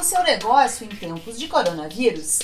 [0.00, 2.38] o seu negócio em tempos de coronavírus?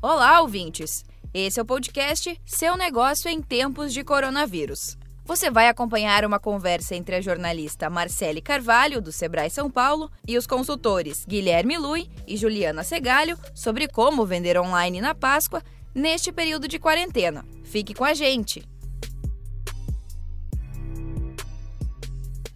[0.00, 1.04] Olá, ouvintes!
[1.34, 4.96] Esse é o podcast Seu Negócio em Tempos de Coronavírus.
[5.26, 10.38] Você vai acompanhar uma conversa entre a jornalista Marcele Carvalho, do Sebrae São Paulo, e
[10.38, 15.62] os consultores Guilherme Lui e Juliana Segalho sobre como vender online na Páscoa
[15.94, 17.44] neste período de quarentena.
[17.62, 18.66] Fique com a gente!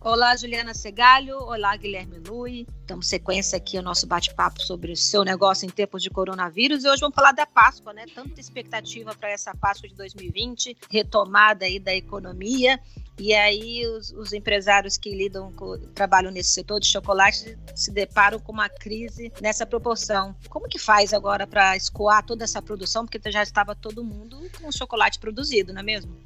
[0.08, 1.36] Olá, Juliana Segalho.
[1.36, 2.66] Olá, Guilherme Lui.
[2.86, 6.82] Damos sequência aqui ao nosso bate-papo sobre o seu negócio em tempos de coronavírus.
[6.82, 8.06] E hoje vamos falar da Páscoa, né?
[8.14, 12.80] Tanta expectativa para essa Páscoa de 2020, retomada aí da economia.
[13.18, 18.40] E aí os, os, empresários que lidam com, trabalham nesse setor de chocolate se deparam
[18.40, 20.34] com uma crise nessa proporção.
[20.48, 23.04] Como que faz agora para escoar toda essa produção?
[23.04, 26.18] Porque já estava todo mundo com o chocolate produzido, não é mesmo?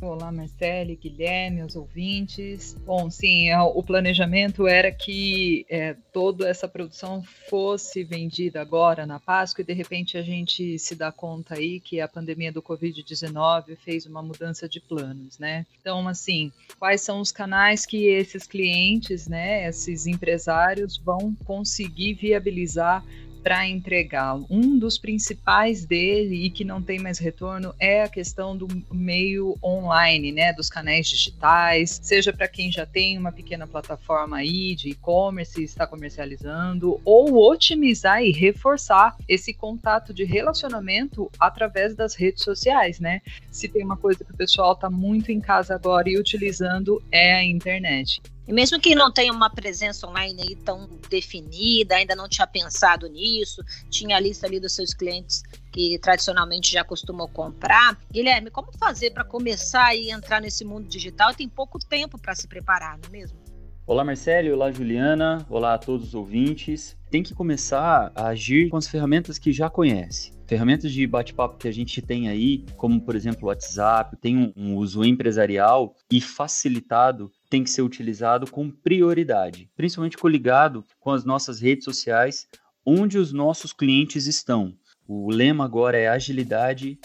[0.00, 2.76] Olá, Marcele, Guilherme, os ouvintes.
[2.86, 9.18] Bom, sim, é, o planejamento era que é, toda essa produção fosse vendida agora na
[9.18, 13.76] Páscoa e de repente a gente se dá conta aí que a pandemia do Covid-19
[13.76, 15.66] fez uma mudança de planos, né?
[15.80, 23.04] Então, assim, quais são os canais que esses clientes, né, esses empresários vão conseguir viabilizar
[23.42, 24.34] para entregar.
[24.50, 29.56] Um dos principais dele e que não tem mais retorno é a questão do meio
[29.62, 34.90] online, né, dos canais digitais, seja para quem já tem uma pequena plataforma aí de
[34.90, 42.42] e-commerce e está comercializando, ou otimizar e reforçar esse contato de relacionamento através das redes
[42.42, 43.20] sociais, né?
[43.50, 47.34] Se tem uma coisa que o pessoal está muito em casa agora e utilizando é
[47.34, 48.20] a internet.
[48.48, 53.06] E mesmo que não tenha uma presença online aí tão definida, ainda não tinha pensado
[53.06, 57.98] nisso, tinha a lista ali dos seus clientes que tradicionalmente já costumam comprar.
[58.10, 61.34] Guilherme, como fazer para começar a entrar nesse mundo digital?
[61.34, 63.38] Tem pouco tempo para se preparar, não é mesmo?
[63.86, 64.54] Olá, Marcelo.
[64.54, 65.46] Olá, Juliana.
[65.50, 66.96] Olá a todos os ouvintes.
[67.10, 70.37] Tem que começar a agir com as ferramentas que já conhece.
[70.48, 74.52] Ferramentas de bate-papo que a gente tem aí, como por exemplo o WhatsApp, tem um,
[74.56, 81.22] um uso empresarial e facilitado tem que ser utilizado com prioridade, principalmente coligado com as
[81.22, 82.48] nossas redes sociais,
[82.84, 84.74] onde os nossos clientes estão.
[85.06, 86.98] O lema agora é agilidade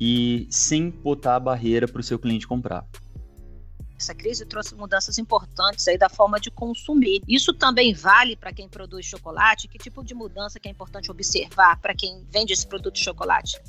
[0.00, 2.86] e sem botar a barreira para o seu cliente comprar.
[3.98, 7.22] Essa crise trouxe mudanças importantes aí da forma de consumir.
[7.26, 9.68] Isso também vale para quem produz chocolate?
[9.68, 13.60] Que tipo de mudança que é importante observar para quem vende esse produto de chocolate?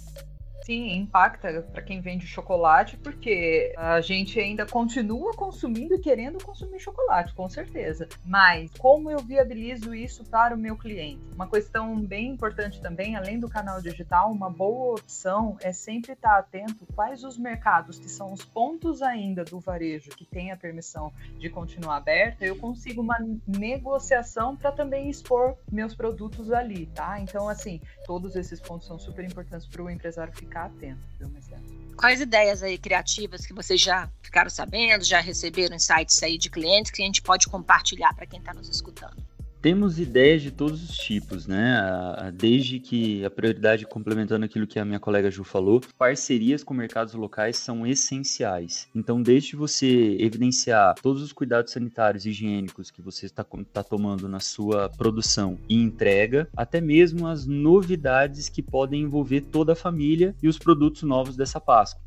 [0.68, 6.78] Sim, impacta para quem vende chocolate, porque a gente ainda continua consumindo e querendo consumir
[6.82, 8.10] chocolate, com certeza.
[8.26, 11.22] Mas como eu viabilizo isso para o meu cliente?
[11.34, 16.38] Uma questão bem importante também, além do canal digital, uma boa opção é sempre estar
[16.38, 21.14] atento quais os mercados que são os pontos ainda do varejo que tem a permissão
[21.40, 23.18] de continuar aberta, eu consigo uma
[23.48, 27.22] negociação para também expor meus produtos ali, tá?
[27.22, 31.30] Então, assim, todos esses pontos são super importantes para o empresário ficar ficar atento, viu,
[31.30, 31.62] Marcelo?
[31.96, 36.92] Quais ideias aí criativas que vocês já ficaram sabendo, já receberam insights aí de clientes
[36.92, 39.16] que a gente pode compartilhar para quem está nos escutando?
[39.62, 42.32] Temos ideias de todos os tipos, né?
[42.34, 47.14] Desde que a prioridade, complementando aquilo que a minha colega Ju falou, parcerias com mercados
[47.16, 48.88] locais são essenciais.
[48.96, 54.30] Então, desde você evidenciar todos os cuidados sanitários e higiênicos que você está tá tomando
[54.30, 60.36] na sua produção e entrega, até mesmo as novidades que podem envolver toda a família
[60.42, 62.07] e os produtos novos dessa Páscoa.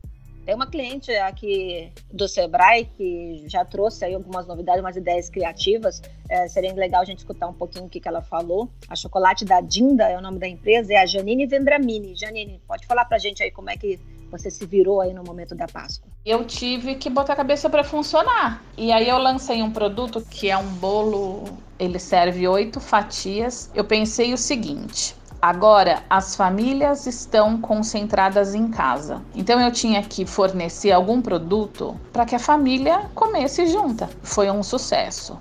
[0.51, 6.03] Tem uma cliente aqui do Sebrae que já trouxe aí algumas novidades, umas ideias criativas.
[6.29, 8.69] É, seria legal a gente escutar um pouquinho o que, que ela falou.
[8.89, 12.17] A Chocolate da Dinda é o nome da empresa, é a Janine Vendramini.
[12.17, 15.55] Janine, pode falar pra gente aí como é que você se virou aí no momento
[15.55, 16.11] da Páscoa?
[16.27, 18.61] Eu tive que botar a cabeça para funcionar.
[18.77, 21.45] E aí eu lancei um produto que é um bolo,
[21.79, 23.71] ele serve oito fatias.
[23.73, 29.23] Eu pensei o seguinte: Agora, as famílias estão concentradas em casa.
[29.35, 34.07] Então, eu tinha que fornecer algum produto para que a família comesse junta.
[34.23, 35.41] Foi um sucesso.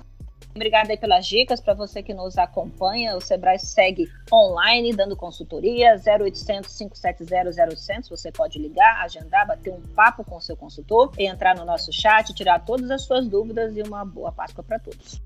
[0.54, 1.60] Obrigada pelas dicas.
[1.60, 8.02] Para você que nos acompanha, o Sebrae segue online, dando consultoria 0800 570 0100.
[8.08, 12.34] Você pode ligar, agendar, bater um papo com o seu consultor, entrar no nosso chat,
[12.34, 15.20] tirar todas as suas dúvidas e uma boa Páscoa para todos.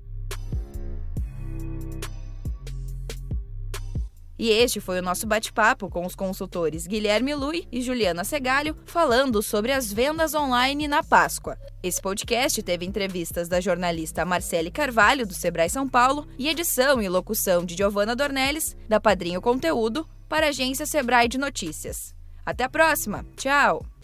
[4.45, 9.41] E este foi o nosso bate-papo com os consultores Guilherme Lui e Juliana Segalho, falando
[9.41, 11.57] sobre as vendas online na Páscoa.
[11.81, 17.09] Esse podcast teve entrevistas da jornalista Marcele Carvalho, do Sebrae São Paulo, e edição e
[17.09, 22.13] locução de Giovana Dornelles, da Padrinho Conteúdo, para a agência Sebrae de Notícias.
[22.45, 23.25] Até a próxima!
[23.35, 23.94] Tchau!